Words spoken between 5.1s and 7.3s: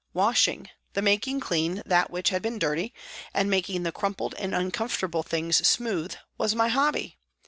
things smooth, was my hobby.